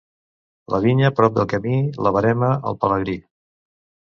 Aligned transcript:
La 0.75 0.79
vinya 0.85 1.11
prop 1.19 1.35
de 1.35 1.45
camí, 1.51 1.75
la 2.07 2.15
verema 2.17 2.51
al 2.71 2.81
pelegrí. 2.87 3.17